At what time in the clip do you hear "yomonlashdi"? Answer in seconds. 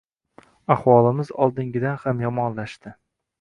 2.25-2.97